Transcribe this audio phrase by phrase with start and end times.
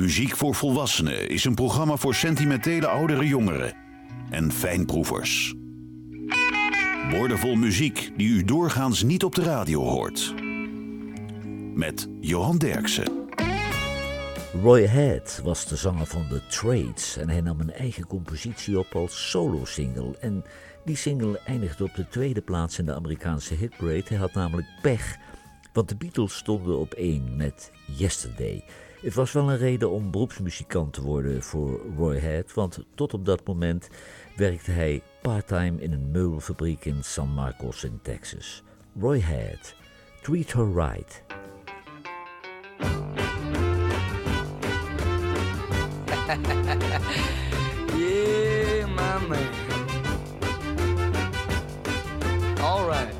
[0.00, 3.74] Muziek voor Volwassenen is een programma voor sentimentele oudere jongeren
[4.30, 5.54] en fijnproevers.
[7.10, 10.34] Woordenvol muziek die u doorgaans niet op de radio hoort.
[11.74, 13.28] Met Johan Derksen.
[14.62, 18.94] Roy Head was de zanger van The Trades en hij nam een eigen compositie op
[18.94, 20.16] als solo-single.
[20.20, 20.44] En
[20.84, 24.04] die single eindigde op de tweede plaats in de Amerikaanse hitparade.
[24.08, 25.16] Hij had namelijk pech,
[25.72, 28.64] want de Beatles stonden op één met Yesterday.
[29.02, 33.24] Het was wel een reden om beroepsmuzikant te worden voor Roy Head, want tot op
[33.24, 33.88] dat moment
[34.36, 38.62] werkte hij parttime in een meubelfabriek in San Marcos in Texas.
[39.00, 39.74] Roy Head,
[40.22, 41.22] Treat Her Right.
[47.96, 49.48] yeah, my man.
[52.60, 53.19] All right.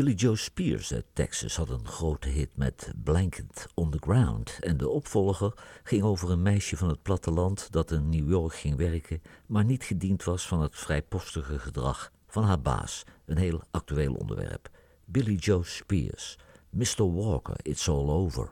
[0.00, 4.58] Billy Joe Spears uit Texas had een grote hit met Blanket on the Ground.
[4.60, 8.76] En de opvolger ging over een meisje van het platteland dat in New York ging
[8.76, 13.04] werken, maar niet gediend was van het vrijpostige gedrag van haar baas.
[13.26, 14.68] Een heel actueel onderwerp.
[15.04, 16.38] Billy Joe Spears,
[16.70, 17.14] Mr.
[17.14, 18.50] Walker, It's All Over.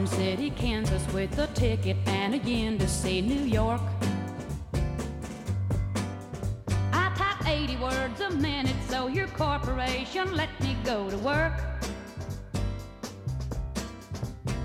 [0.00, 3.82] Garden City, Kansas with a ticket and again to see New York.
[6.90, 11.52] I type 80 words a minute, so your corporation let me go to work.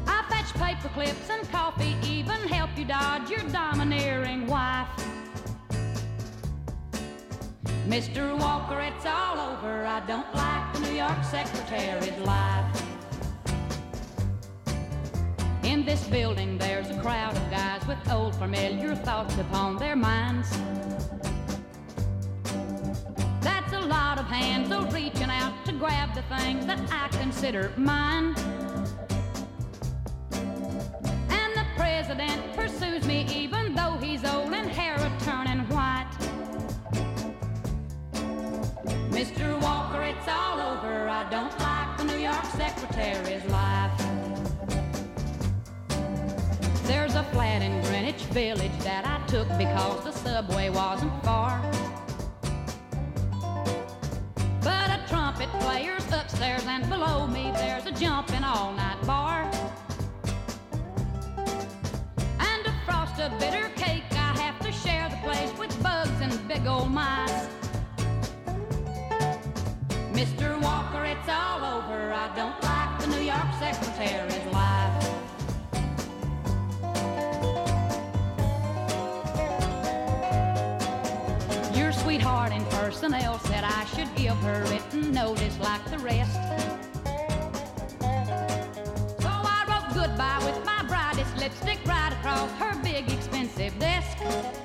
[0.08, 4.88] I fetch paper clips and coffee, even help you dodge your domineering wife.
[7.90, 8.40] Mr.
[8.40, 9.86] Walker, it's all over.
[9.86, 12.85] I don't like the New York secretary's life.
[15.76, 20.50] In this building, there's a crowd of guys with old familiar thoughts upon their minds.
[23.42, 27.74] That's a lot of hands all reaching out to grab the things that I consider
[27.76, 28.34] mine.
[31.30, 36.10] And the president pursues me even though he's old and hair a turning white.
[39.12, 39.62] Mr.
[39.62, 41.10] Walker, it's all over.
[41.10, 44.05] I don't like the New York secretary's life.
[47.16, 51.62] A flat in Greenwich Village that I took because the subway wasn't far.
[54.62, 59.50] But a trumpet player's upstairs and below me there's a jumping all night bar.
[62.40, 66.48] And to frost a bitter cake, I have to share the place with bugs and
[66.50, 67.48] big old mice.
[70.12, 70.62] Mr.
[70.62, 72.12] Walker, it's all over.
[72.12, 74.85] I don't like the New York secretary's life.
[83.14, 86.34] Else said I should give her written notice like the rest.
[89.22, 94.65] So I wrote goodbye with my brightest lipstick right across her big expensive desk.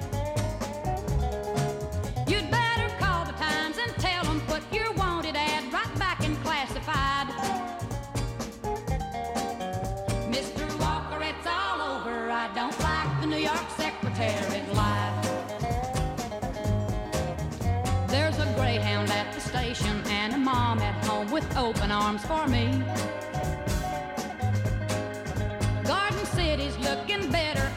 [21.90, 22.82] Open arms for me.
[25.84, 27.69] Garden City's looking better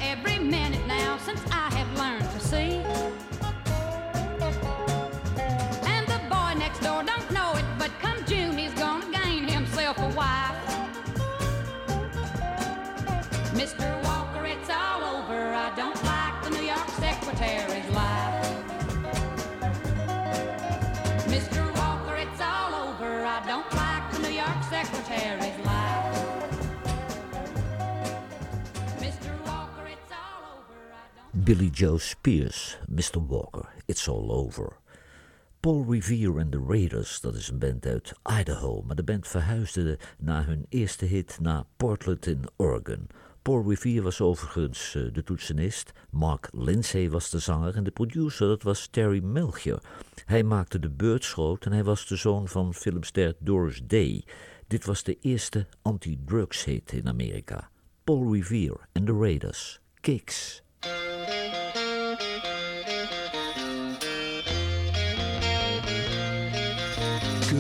[31.44, 33.20] Billy Joe Spears, Mr.
[33.28, 34.78] Walker, It's All Over.
[35.60, 40.00] Paul Revere en de Raiders, dat is een band uit Idaho, maar de band verhuisde
[40.18, 43.08] na hun eerste hit naar Portland in Oregon.
[43.42, 48.48] Paul Revere was overigens eh, de toetsenist, Mark Lindsay was de zanger en de producer
[48.48, 49.82] dat was Terry Melchior.
[50.26, 54.24] Hij maakte de Birds groot en hij was de zoon van filmster Doris Day.
[54.68, 57.70] Dit was de eerste anti-drugs hit in Amerika.
[58.04, 60.63] Paul Revere en de Raiders, Kicks.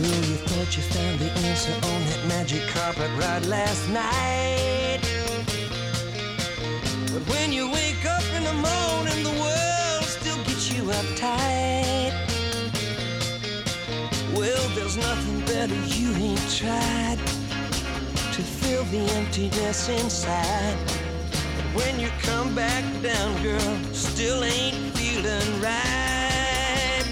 [0.06, 5.00] You thought you found the answer on that magic carpet ride last night.
[7.14, 12.14] But when you wake up in the morning, the world still gets you uptight.
[14.36, 17.20] Well, there's nothing better you ain't tried
[18.34, 20.78] to fill the emptiness inside.
[21.56, 27.06] But when you come back down, girl, still ain't feeling right.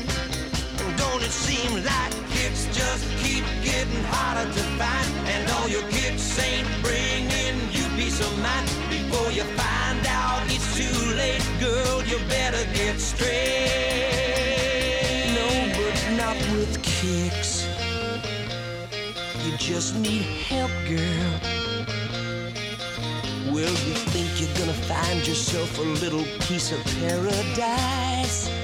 [0.97, 2.20] Don't it seem like
[2.61, 5.27] kicks just keep getting harder to find?
[5.27, 8.67] And all your kicks ain't bringing you peace of mind.
[8.89, 13.29] Before you find out it's too late, girl, you better get straight.
[15.35, 15.47] No,
[15.77, 17.67] but not with kicks.
[19.45, 21.39] You just need help, girl.
[23.51, 28.60] Well, you think you're gonna find yourself a little piece of paradise.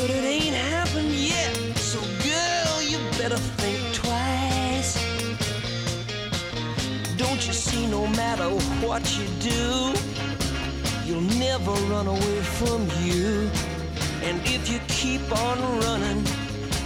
[0.00, 4.94] But it ain't happened yet, so girl, you better think twice.
[7.16, 8.48] Don't you see, no matter
[8.86, 9.92] what you do,
[11.04, 13.50] you'll never run away from you.
[14.22, 16.24] And if you keep on running,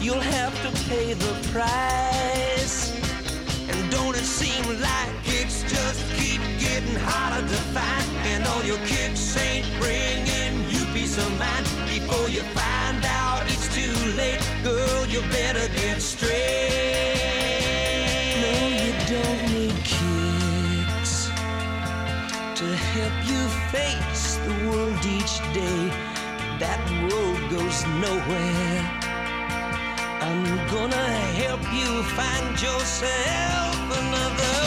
[0.01, 2.97] you'll have to pay the price.
[3.69, 8.07] And don't it seem like it's just keep getting harder to find?
[8.33, 10.52] And all your kicks ain't bringing
[11.13, 11.67] peace of mind.
[11.87, 16.31] Before you find out it's too late, girl, you better get straight.
[18.43, 21.29] No, you don't need kicks
[22.61, 25.91] to help you face the world each day.
[26.59, 26.81] That
[27.11, 28.83] road goes nowhere.
[30.21, 31.11] I'm gonna
[31.43, 34.62] help you find yourself another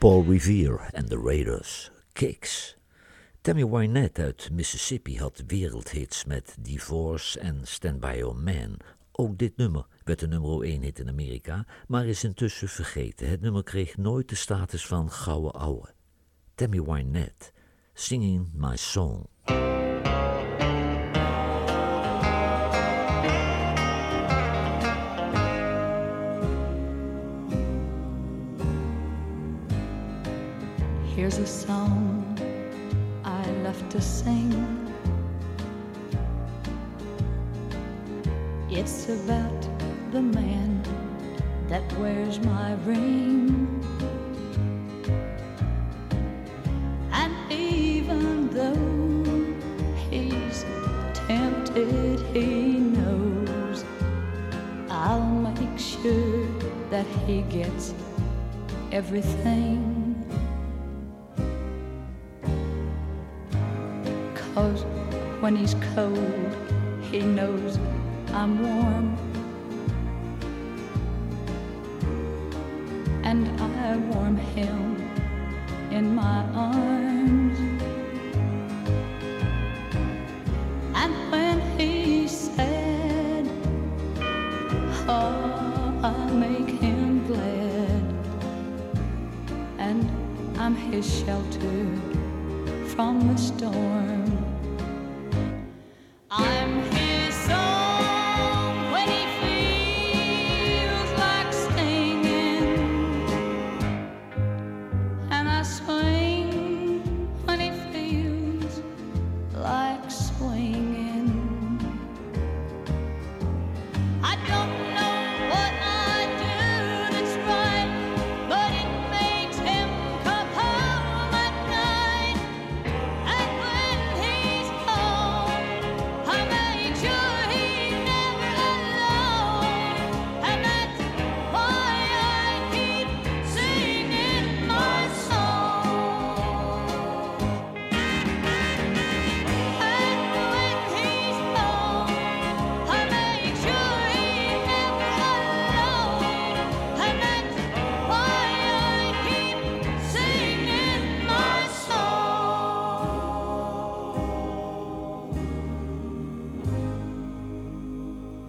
[0.00, 2.76] Paul Revere en de Raiders, Kicks.
[3.40, 8.76] Tammy Wynette uit Mississippi had wereldhits met Divorce en Stand By Your Man.
[9.12, 13.28] Ook dit nummer werd de nummer 1 hit in Amerika, maar is intussen vergeten.
[13.28, 15.94] Het nummer kreeg nooit de status van gouden ouwe.
[16.54, 17.52] Tammy Wynette,
[17.94, 19.26] Singing My Song.
[31.20, 32.24] Here's a song
[33.24, 34.50] I love to sing.
[38.70, 39.60] It's about
[40.12, 40.82] the man
[41.68, 43.84] that wears my ring.
[47.12, 49.54] And even though
[50.08, 50.64] he's
[51.12, 53.84] tempted, he knows
[54.88, 56.46] I'll make sure
[56.88, 57.92] that he gets
[58.90, 59.99] everything.
[64.60, 64.84] Cause
[65.40, 66.54] when he's cold,
[67.10, 67.78] he knows
[68.34, 69.16] I'm warm.
[73.24, 74.96] And I warm him
[75.90, 77.58] in my arms.
[80.94, 83.48] And when he said,
[85.08, 88.04] Oh, I make him glad.
[89.78, 90.04] And
[90.58, 91.86] I'm his shelter
[92.94, 94.19] from the storm.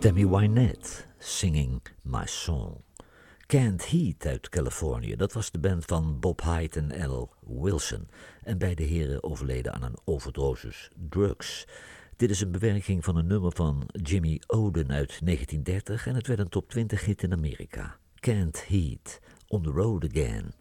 [0.02, 2.84] Tammy Wynette, Singing My Song.
[3.48, 7.30] Can't Heat uit Californië, dat was de band van Bob Hyde en L.
[7.40, 8.08] Wilson.
[8.44, 11.68] En beide heren overleden aan een overdosis drugs.
[12.16, 16.40] Dit is een bewerking van een nummer van Jimmy Oden uit 1930 en het werd
[16.40, 17.98] een top 20 hit in Amerika.
[18.16, 20.61] Can't Heat, On the Road Again.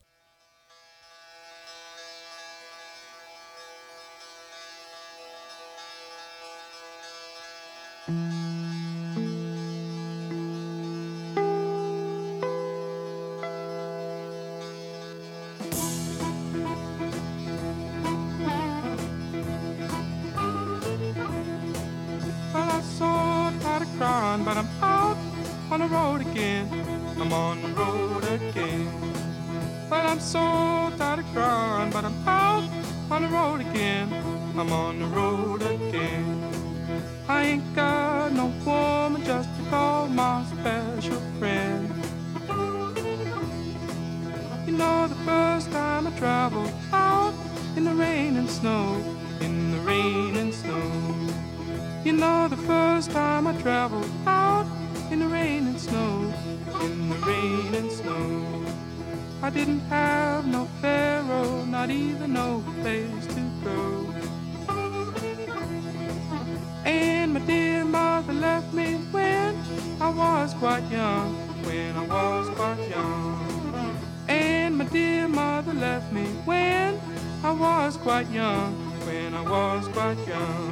[71.66, 73.96] when I was quite young.
[74.28, 77.00] And my dear mother left me when
[77.42, 78.74] I was quite young,
[79.06, 80.70] when I was quite young.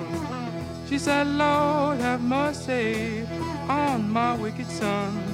[0.88, 3.26] She said, Lord, have mercy
[3.68, 5.27] on my wicked son.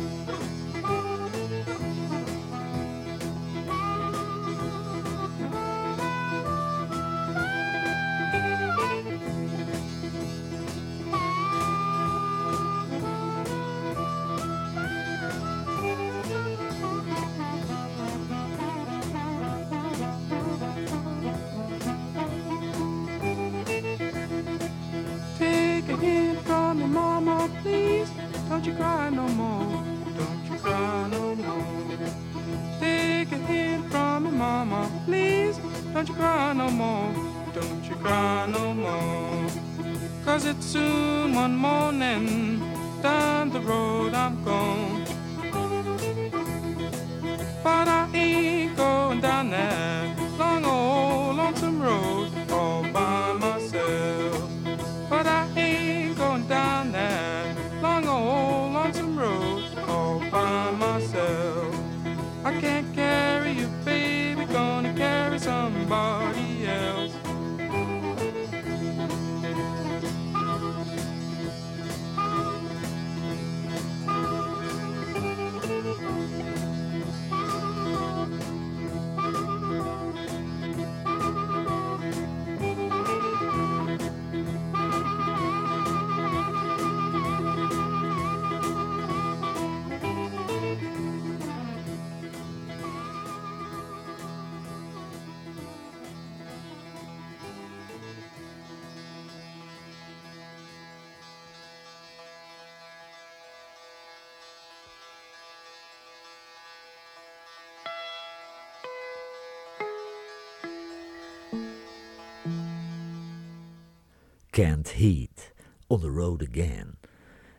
[114.55, 115.53] Can't Heat,
[115.87, 116.99] On the Road Again.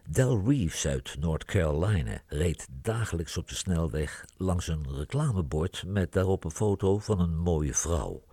[0.10, 6.44] Del Reeves uit North Carolina reed dagelijks op de snelweg langs een reclamebord met daarop
[6.44, 8.24] een foto van een mooie vrouw.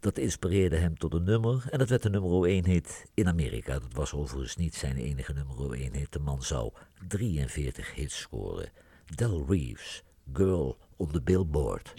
[0.00, 3.72] Dat inspireerde hem tot een nummer en dat werd de nummer 1 hit in Amerika.
[3.72, 6.12] Dat was overigens niet zijn enige nummer 1 hit.
[6.12, 6.72] De man zou
[7.08, 8.70] 43 hits scoren.
[9.14, 10.02] Del Reeves,
[10.32, 11.92] Girl on the Billboard.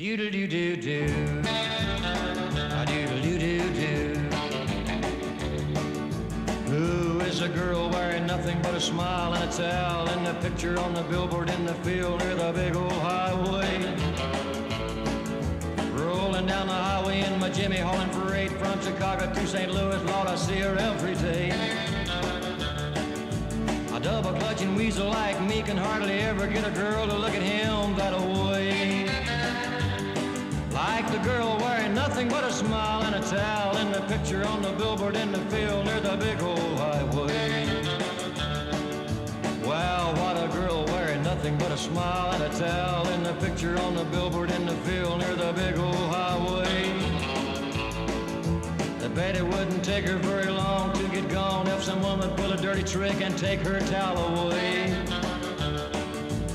[6.72, 10.80] Who is a girl wearing nothing but a smile and a towel in the picture
[10.80, 13.78] on the billboard in the field near the big old highway?
[15.92, 19.70] Rolling down the highway in my Jimmy hauling freight from Chicago to St.
[19.70, 21.50] Louis, Lord, I see her every day.
[23.94, 27.44] A double clutching weasel like me can hardly ever get a girl to look at
[27.44, 29.10] him that way.
[30.72, 31.61] Like the girl
[32.02, 35.44] nothing but a smile and a towel in the picture on the billboard in the
[35.52, 37.64] field near the big old highway.
[39.64, 43.78] Wow, what a girl wearing nothing but a smile and a towel in the picture
[43.82, 46.92] on the billboard in the field near the big old highway.
[49.06, 52.52] I bet it wouldn't take her very long to get gone if someone would pull
[52.52, 54.92] a dirty trick and take her towel away.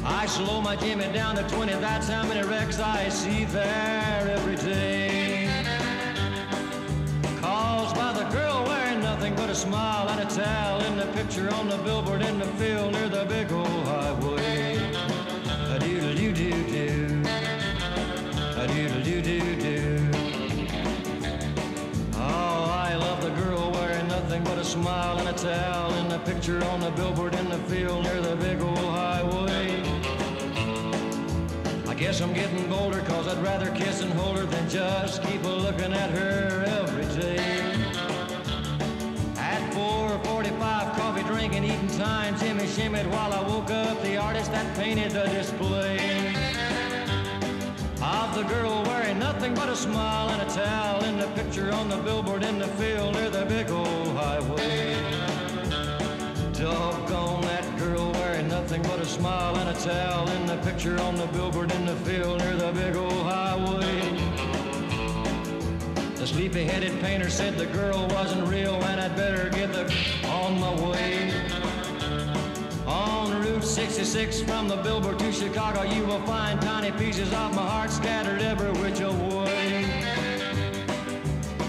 [0.04, 4.56] I slow my Jimmy down to 20, that's how many wrecks I see there every
[4.56, 5.15] day.
[9.28, 12.46] Nothing but a smile and a towel in the picture on the billboard in the
[12.58, 14.76] field near the big old highway.
[15.74, 17.22] A doodle doo doo doo.
[18.56, 20.10] A doodle doo doo doo.
[22.14, 26.20] Oh, I love the girl wearing nothing but a smile and a towel in the
[26.20, 29.82] picture on the billboard in the field near the big old highway.
[31.88, 35.42] I guess I'm getting bolder cause I'd rather kiss and hold her than just keep
[35.42, 37.55] a looking at her every day.
[41.48, 45.98] Coffee eating time, Jimmy shimmied while I woke up the artist that painted the display
[48.02, 51.88] of the girl wearing nothing but a smile and a towel in the picture on
[51.88, 54.94] the billboard in the field near the big old highway.
[56.52, 61.16] Doggone that girl wearing nothing but a smile and a towel in the picture on
[61.16, 64.00] the billboard in the field near the big old highway.
[66.16, 69.86] The sleepy-headed painter said the girl wasn't real and I'd better get the
[70.26, 71.35] on my way.
[72.86, 77.62] On Route 66 from the billboard to Chicago, you will find tiny pieces of my
[77.62, 79.84] heart scattered every which way.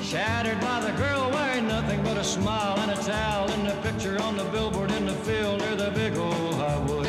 [0.04, 4.22] Shattered by the girl wearing nothing but a smile and a towel in the picture
[4.22, 7.08] on the billboard in the field near the big old highway.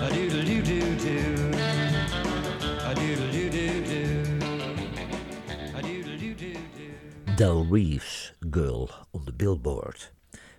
[0.00, 1.50] A doodle doo doo doo.
[2.86, 4.10] A doodle doo doo doo.
[7.36, 10.06] Del Reeves, Girl on the Billboard.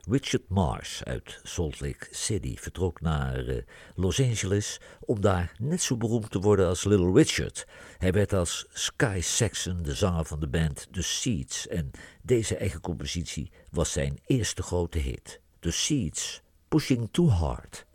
[0.10, 3.64] Richard Marsh uit Salt Lake City vertrok naar eh,
[3.96, 7.68] Los Angeles om daar net zo beroemd te worden als Little Richard.
[7.98, 12.82] Hij werd als Sky Saxon de zanger van de band The Seeds en deze eigen
[12.82, 15.40] compositie was zijn eerste grote hit.
[15.60, 17.86] The Seeds, Pushing Too Hard.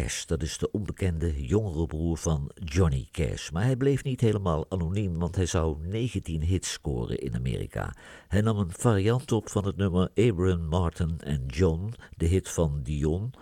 [0.00, 3.50] Cash, dat is de onbekende jongere broer van Johnny Cash.
[3.50, 7.94] Maar hij bleef niet helemaal anoniem, want hij zou 19 hits scoren in Amerika.
[8.28, 12.80] Hij nam een variant op van het nummer Abraham Martin en John, de hit van
[12.82, 13.32] Dion,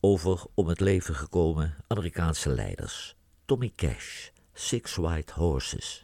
[0.00, 3.16] over om het leven gekomen Amerikaanse leiders.
[3.44, 6.00] Tommy Cash, Six White Horses.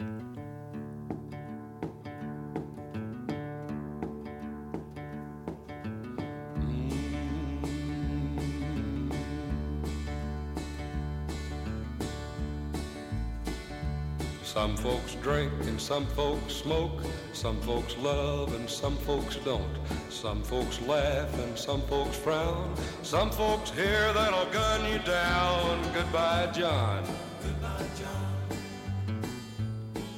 [14.59, 17.01] Some folks drink and some folks smoke.
[17.33, 19.79] Some folks love and some folks don't.
[20.11, 22.75] Some folks laugh and some folks frown.
[23.05, 25.81] Some folks hear that'll gun you down.
[25.95, 27.05] Goodbye, John.
[27.41, 28.59] Goodbye, John.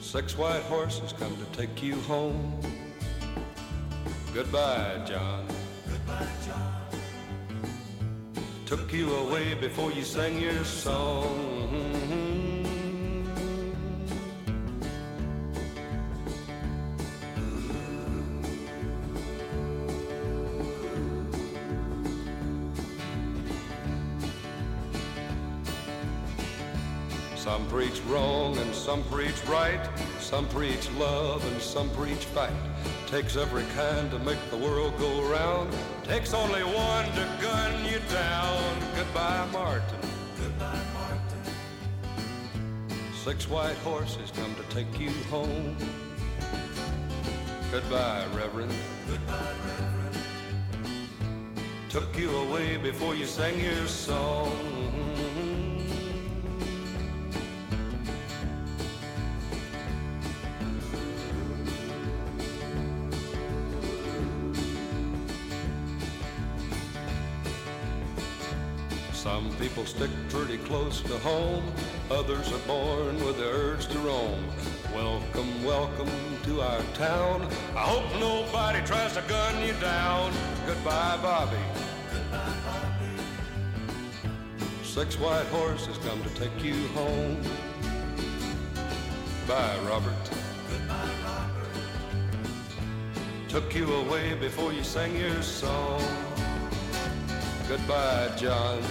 [0.00, 2.58] Six white horses come to take you home.
[4.32, 5.46] Goodbye, John.
[5.86, 6.82] Goodbye, John.
[8.64, 11.89] Took you away before you sang your song.
[27.90, 29.80] Preach wrong and some preach right.
[30.20, 32.52] Some preach love and some preach fight.
[33.06, 35.74] Takes every kind to make the world go round.
[36.04, 38.76] Takes only one to gun you down.
[38.94, 39.98] Goodbye, Martin.
[40.40, 41.52] Goodbye, Martin.
[43.24, 45.76] Six white horses come to take you home.
[47.72, 48.72] Goodbye, Reverend.
[49.08, 50.16] Goodbye, Reverend.
[51.88, 54.52] Took you away before you sang your song.
[69.40, 71.64] Some people stick pretty close to home,
[72.10, 74.44] others are born with the urge to roam.
[74.94, 76.10] Welcome, welcome
[76.42, 77.48] to our town.
[77.74, 80.30] I hope nobody tries to gun you down.
[80.66, 81.56] Goodbye, Bobby.
[82.12, 83.16] Goodbye, Bobby.
[84.82, 87.40] Six white horses come to take you home.
[89.48, 90.30] Bye, Robert.
[90.70, 91.78] Goodbye, Robert.
[93.48, 96.02] Took you away before you sang your song.
[97.66, 98.82] Goodbye, John.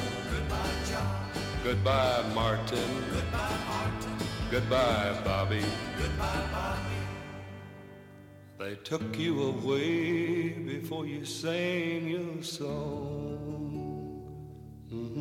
[1.63, 3.03] Goodbye, Martin.
[3.11, 4.17] Goodbye, Martin.
[4.49, 5.63] Goodbye, Bobby.
[5.97, 6.99] Goodbye, Bobby.
[8.57, 14.25] They took you away before you sang your song.
[14.91, 15.18] Mm-hmm.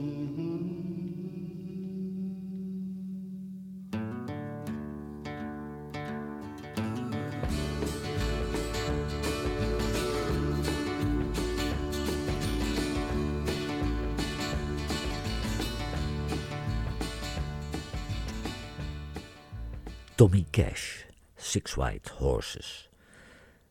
[20.19, 21.05] Tommy Cash,
[21.37, 22.89] Six White Horses.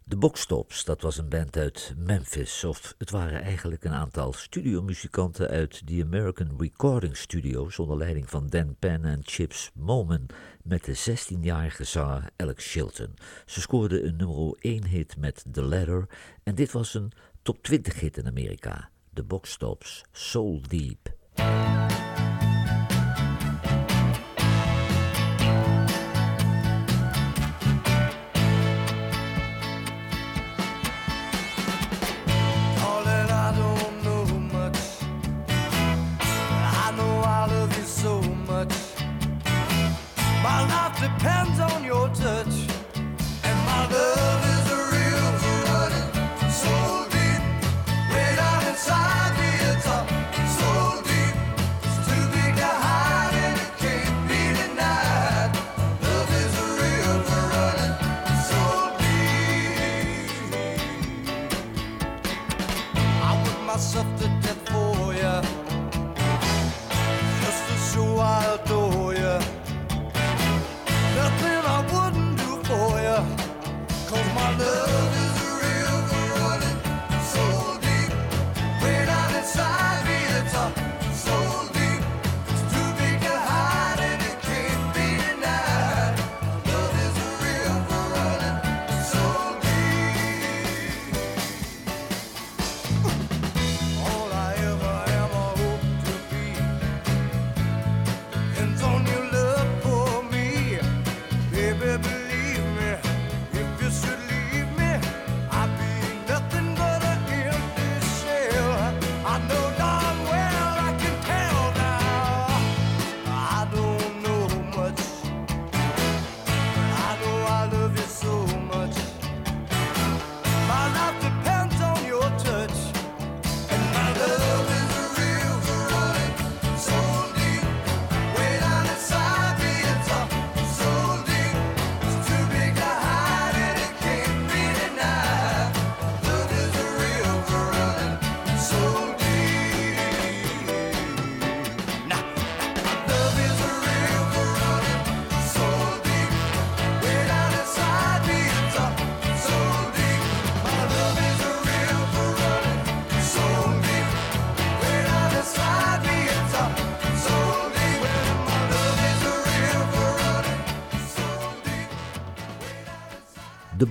[0.03, 5.47] De Boxtops, dat was een band uit Memphis, of het waren eigenlijk een aantal studiomuzikanten
[5.47, 10.25] uit de American Recording Studios onder leiding van Dan Penn en Chips Moman
[10.63, 13.13] met de 16-jarige zanger Alex Chilton.
[13.45, 16.07] Ze scoorden een nummer 1 hit met The Ladder
[16.43, 18.89] en dit was een top 20 hit in Amerika.
[19.09, 21.15] De Boxtops, Soul Deep.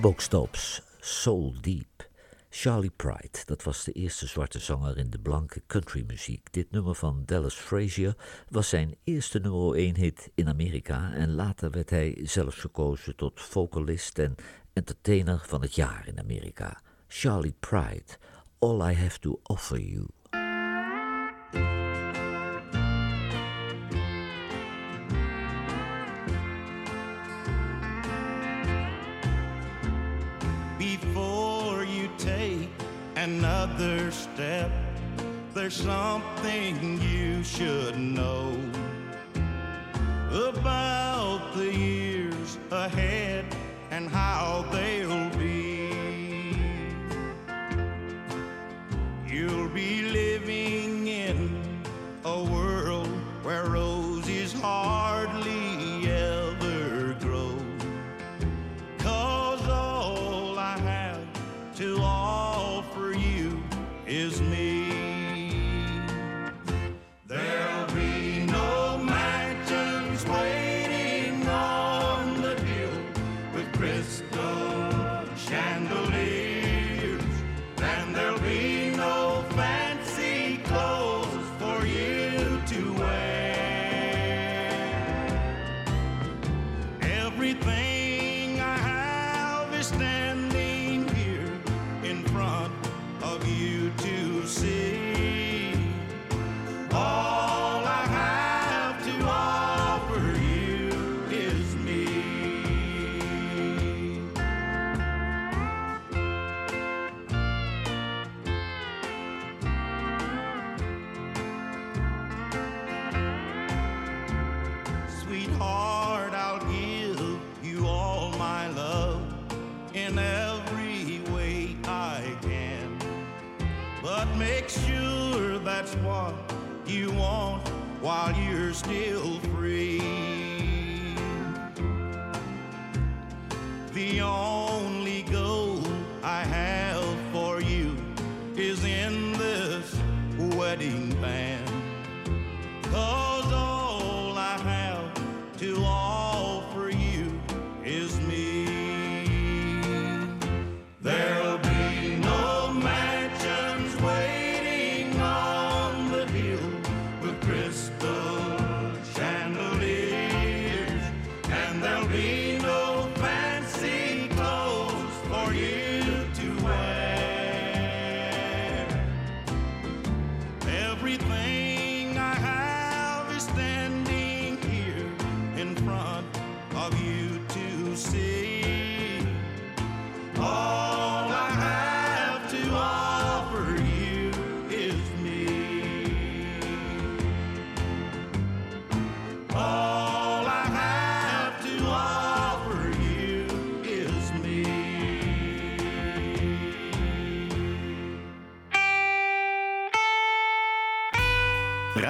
[0.01, 2.09] Bookstops, Soul Deep.
[2.49, 6.53] Charlie Pride, dat was de eerste zwarte zanger in de blanke countrymuziek.
[6.53, 8.15] Dit nummer van Dallas Frazier
[8.49, 13.41] was zijn eerste nummer 1 hit in Amerika en later werd hij zelfs gekozen tot
[13.41, 14.35] vocalist en
[14.73, 16.81] entertainer van het jaar in Amerika.
[17.07, 18.17] Charlie Pride,
[18.59, 20.05] All I Have to Offer You.
[33.27, 34.71] Another step.
[35.53, 38.57] There's something you should know
[40.31, 43.43] about the years ahead
[43.91, 45.89] and how they'll be.
[49.27, 50.03] You'll be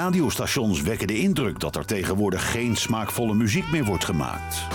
[0.07, 4.67] Radiostations wekken de indruk dat er tegenwoordig geen smaakvolle muziek meer wordt gemaakt.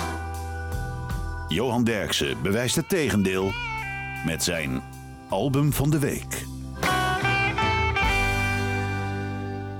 [1.48, 3.52] Johan Derksen bewijst het tegendeel
[4.26, 4.82] met zijn
[5.28, 6.44] album van de week.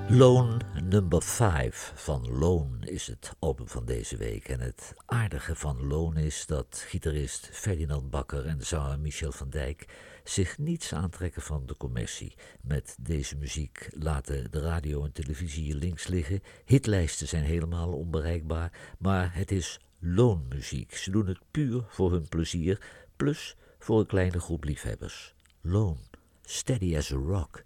[0.08, 3.32] Lone Number 5 van Lone is het
[3.64, 4.48] van deze week.
[4.48, 9.86] En het aardige van Lone is dat gitarist Ferdinand Bakker en zanger Michel van Dijk
[10.24, 12.34] zich niets aantrekken van de commercie.
[12.60, 16.42] Met deze muziek laten de radio en televisie je links liggen.
[16.64, 20.96] Hitlijsten zijn helemaal onbereikbaar, maar het is loonmuziek.
[20.96, 22.80] Ze doen het puur voor hun plezier,
[23.16, 25.34] plus voor een kleine groep liefhebbers.
[25.60, 26.00] Lone,
[26.42, 27.64] steady as a rock.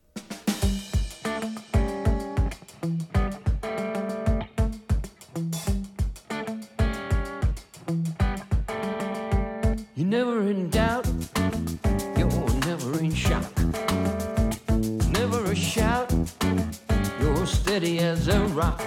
[17.87, 18.81] Steady as a rock.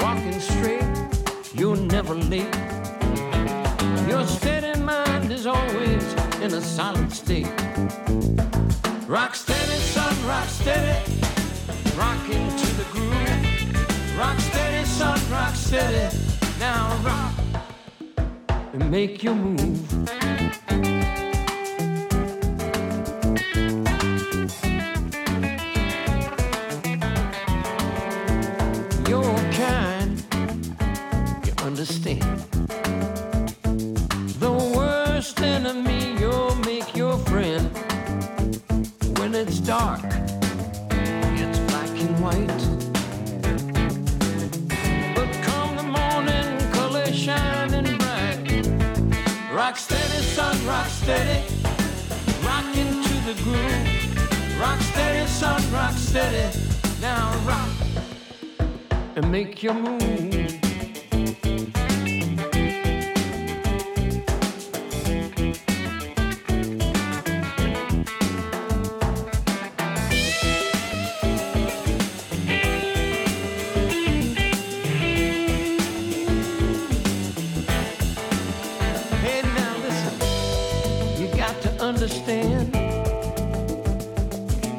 [0.00, 0.84] Walking straight,
[1.54, 2.54] you're never late.
[4.08, 6.04] Your steady mind is always
[6.40, 7.52] in a solid state.
[9.06, 10.96] Rock steady, son, rock steady.
[11.98, 14.18] Rocking to the groove.
[14.18, 16.16] Rock steady, son, rock steady.
[16.58, 17.32] Now rock
[18.72, 19.89] and make your move.
[81.90, 82.76] Understand.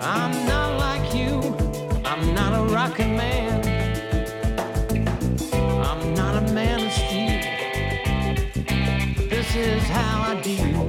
[0.01, 1.41] I'm not like you,
[2.05, 3.59] I'm not a rockin' man.
[5.89, 7.41] I'm not a man of steel.
[9.29, 10.87] This is how I deal.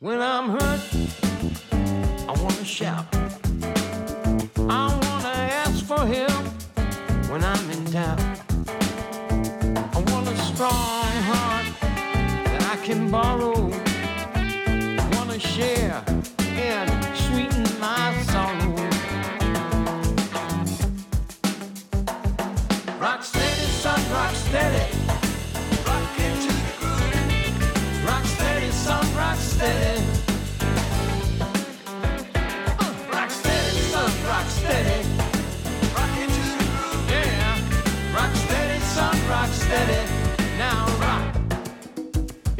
[0.00, 0.87] When I'm hurt,
[13.10, 13.57] borrow.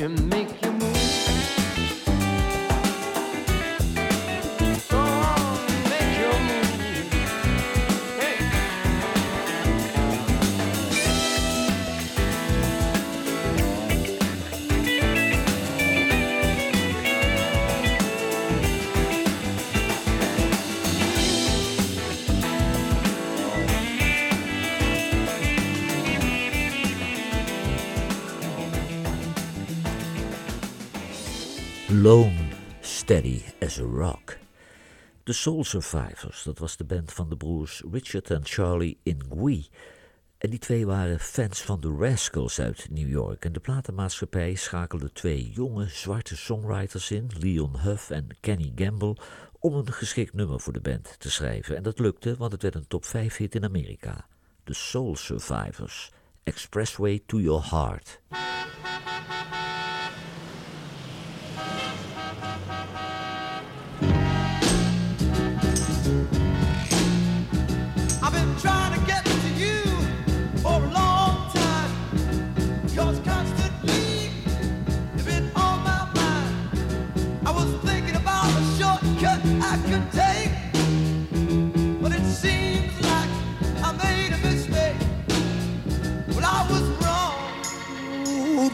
[0.08, 0.57] Make
[33.88, 34.36] rock.
[35.22, 39.68] De Soul Survivors, dat was de band van de broers Richard en Charlie Ingui.
[40.38, 43.44] En die twee waren fans van de Rascals uit New York.
[43.44, 49.16] En de platenmaatschappij schakelde twee jonge zwarte songwriters in, Leon Huff en Kenny Gamble,
[49.58, 51.76] om een geschikt nummer voor de band te schrijven.
[51.76, 54.26] En dat lukte, want het werd een top 5 hit in Amerika.
[54.64, 56.10] De Soul Survivors,
[56.42, 58.20] Expressway to Your Heart.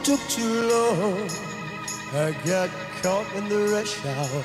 [0.05, 1.31] Took too long.
[2.13, 2.69] I got
[3.03, 4.45] caught in the rush hour.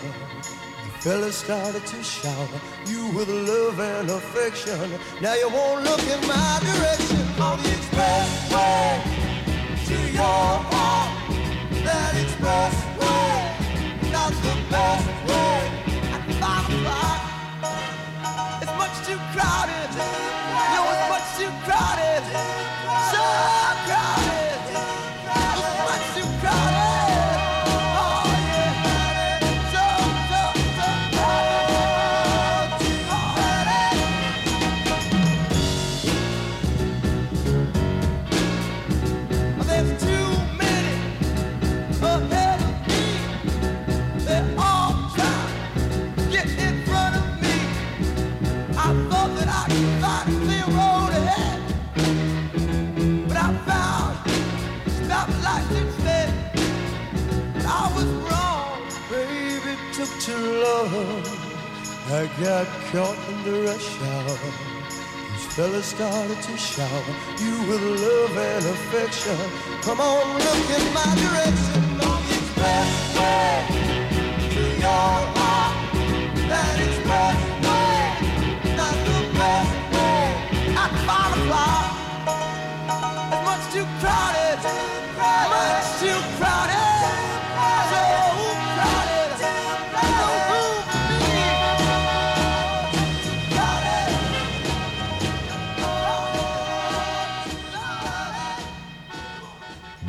[0.83, 4.89] The fella started to shower you with love and affection.
[5.21, 9.03] Now you won't look in my direction on the expressway
[9.87, 11.11] to your heart.
[11.83, 15.78] That expressway, not the best way.
[62.19, 64.37] I got caught in the rush hour.
[65.31, 69.37] These fellas started to shower you with love and affection.
[69.83, 73.55] Come on, look in my direction on the expressway
[74.51, 75.75] to your heart.
[76.49, 77.58] That expressway,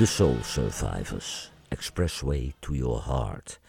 [0.01, 3.61] The Soul Survivors, Expressway to Your Heart.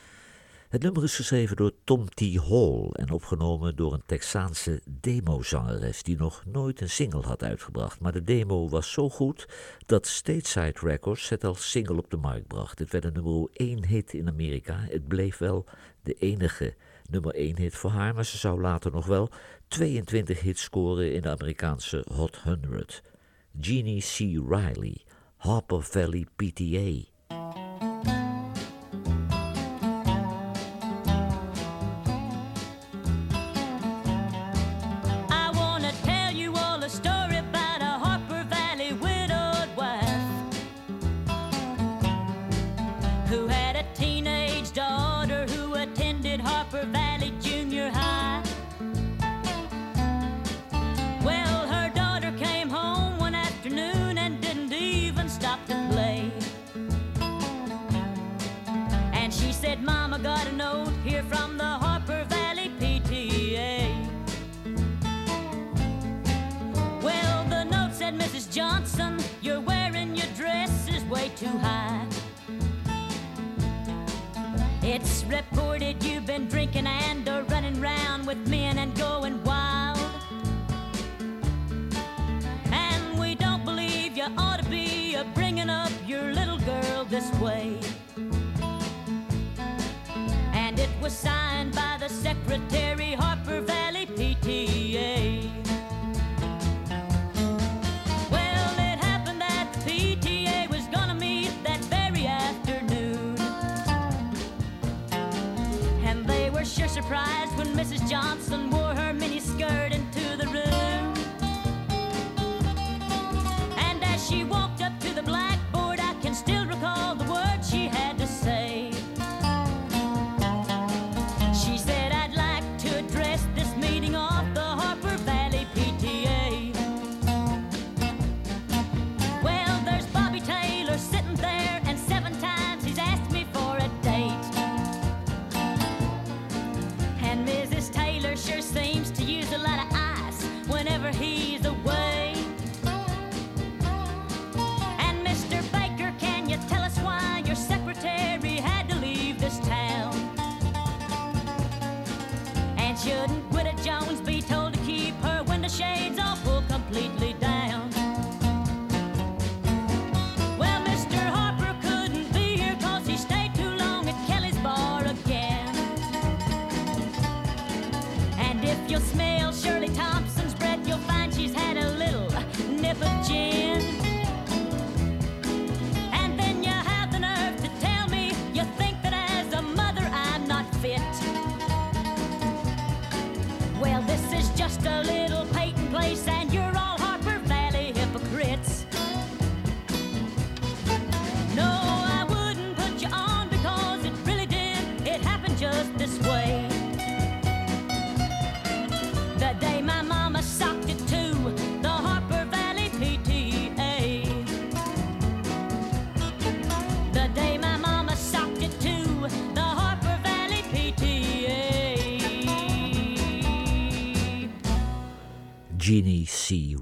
[0.69, 2.19] Het nummer is geschreven door Tom T.
[2.35, 7.99] Hall en opgenomen door een Texaanse demozangeres die nog nooit een single had uitgebracht.
[7.99, 9.47] Maar de demo was zo goed
[9.85, 12.79] dat Stateside Records het als single op de markt bracht.
[12.79, 14.77] Het werd een nummer 1 hit in Amerika.
[14.89, 15.65] Het bleef wel
[16.03, 16.75] de enige
[17.09, 19.29] nummer 1 hit voor haar, maar ze zou later nog wel
[19.67, 23.03] 22 hits scoren in de Amerikaanse Hot 100.
[23.59, 24.17] Jeannie C.
[24.49, 25.03] Riley,
[25.43, 27.60] Harper Valley PTA.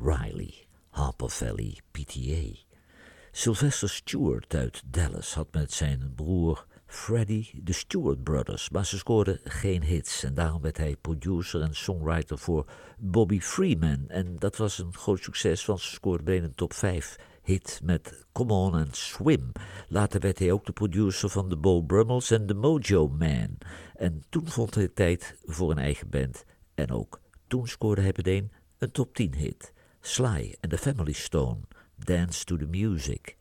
[0.04, 2.68] Riley, Harper Valley PTA.
[3.32, 9.39] Sylvester Stewart uit Dallas had met zijn broer Freddie de Stewart Brothers, maar ze scoorden
[9.43, 12.66] geen hits en daarom werd hij producer en songwriter voor
[12.97, 14.06] Bobby Freeman.
[14.08, 18.26] En dat was een groot succes, want ze scoorden bijna een top 5 hit met
[18.32, 19.52] Come On and Swim.
[19.88, 23.58] Later werd hij ook de producer van de Bo Brummels en de Mojo Man.
[23.95, 26.45] En toen vond hij tijd voor een eigen band.
[26.76, 29.74] En ook toen scoorde hij meteen een top 10 hit.
[30.02, 31.66] Sly and the Family Stone,
[32.04, 33.38] Dance to the Music.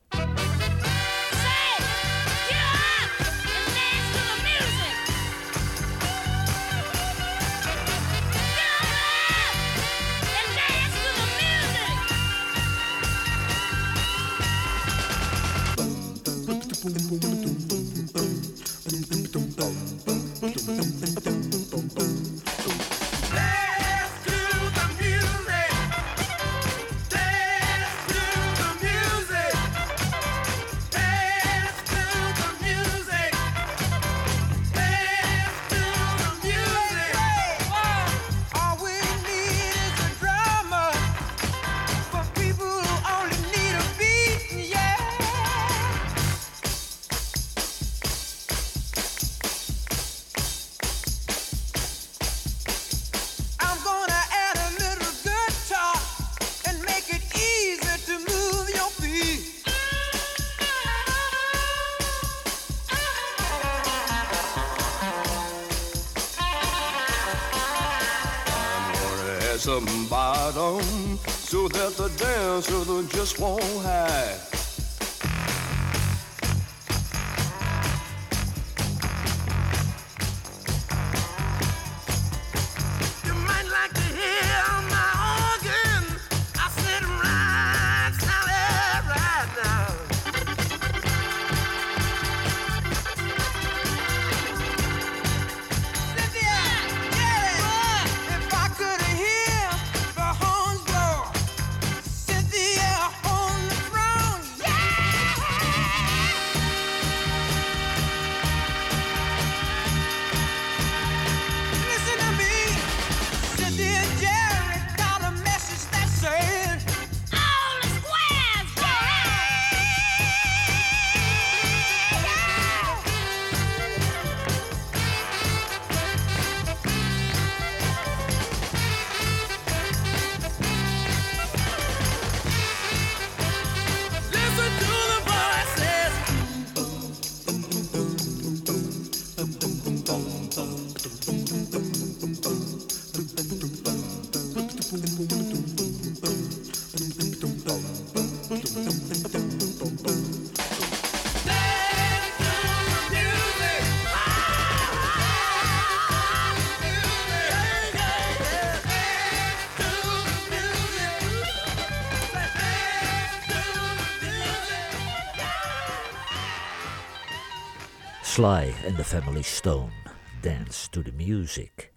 [168.39, 169.93] Sly and the Family Stone,
[170.41, 171.93] Dance to the Music.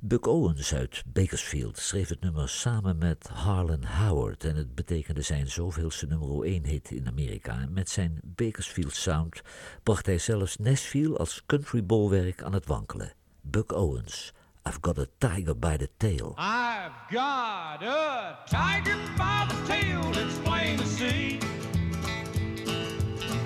[0.00, 5.48] Buck Owens uit Bakersfield schreef het nummer samen met Harlan Howard en het betekende zijn
[5.48, 7.60] zoveelste nummer 1 hit in Amerika.
[7.60, 9.42] En met zijn Bakersfield sound
[9.82, 13.12] bracht hij zelfs Nashville als country bolwerk aan het wankelen.
[13.40, 14.32] Buck Owens,
[14.68, 16.34] I've got a tiger by the tail.
[16.38, 21.46] I've got a tiger by the tail, it's plain to.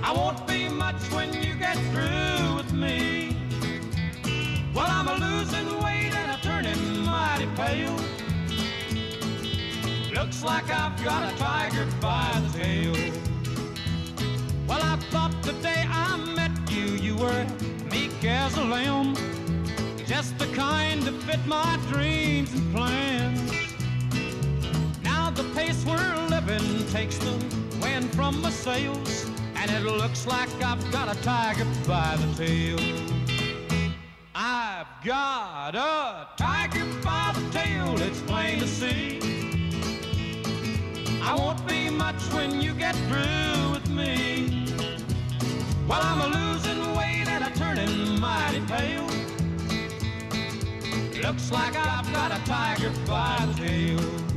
[0.03, 0.58] I won't be
[0.93, 3.37] much when you get through with me.
[4.75, 7.99] Well, I'm a losing weight and I'm turning mighty pale.
[10.15, 12.95] Looks like I've got a tiger by the tail.
[14.67, 17.45] Well, I thought the day I met you, you were
[17.91, 19.15] meek as a lamb.
[20.07, 23.53] Just the kind to fit my dreams and plans.
[25.03, 27.35] Now the pace we're living takes the
[27.83, 29.27] wind from my sails,
[29.61, 32.79] and it looks like I've got a tiger by the tail.
[34.35, 39.19] I've got a tiger by the tail, it's plain to see.
[41.23, 44.67] I won't be much when you get through with me.
[45.89, 49.07] Well, I'm a losing weight and I'm turning mighty pale.
[51.23, 54.28] Looks like I've got a tiger by the tail.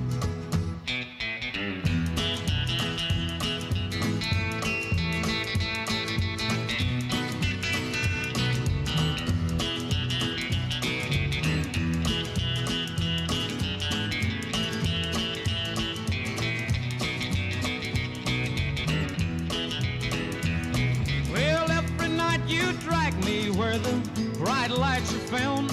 [23.72, 25.70] Where the bright lights are found.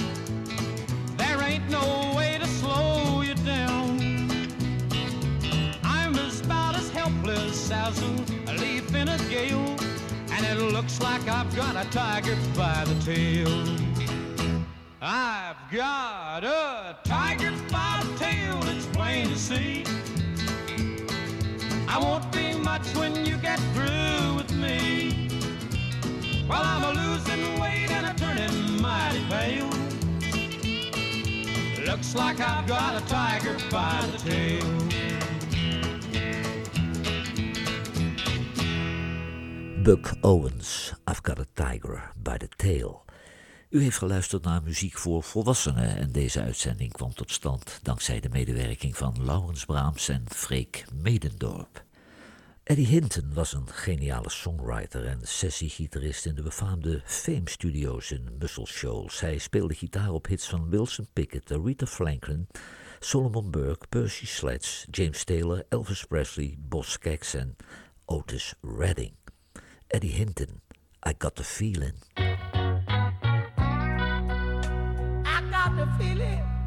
[1.17, 3.99] There ain't no way to slow you down.
[5.83, 9.75] I'm as about as helpless as a leaf in a gale,
[10.31, 13.51] and it looks like I've got a tiger by the tail.
[15.03, 19.85] I've got a tiger by the tail, it's plain to see.
[21.89, 25.08] I won't be much when you get through with me.
[26.49, 29.69] Well, I'm a losing weight and a turning mighty pale.
[31.87, 34.65] Looks like I've got a tiger by the tail.
[39.83, 43.05] Buck Owens, I've got a tiger by the tail.
[43.71, 48.29] U heeft geluisterd naar muziek voor volwassenen en deze uitzending kwam tot stand dankzij de
[48.29, 51.87] medewerking van Laurens Braams en Freek Medendorp.
[52.69, 58.67] Eddie Hinton was een geniale songwriter en sessiegitarist in de befaamde Fame Studios in Muscle
[58.67, 59.21] Shoals.
[59.21, 62.47] Hij speelde gitaar op hits van Wilson Pickett, Aretha Franklin,
[62.99, 67.57] Solomon Burke, Percy Sledge, James Taylor, Elvis Presley, Boss Skaggs en
[68.05, 69.15] Otis Redding.
[69.87, 70.61] Eddie Hinton,
[71.09, 71.95] I Got the Feeling.
[75.25, 76.58] I got the feeling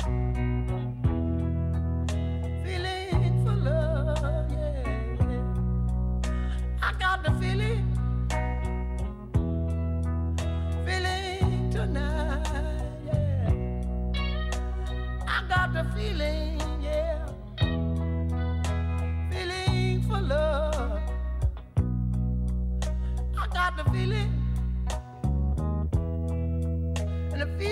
[23.62, 24.32] got the feeling,
[27.32, 27.71] and it feels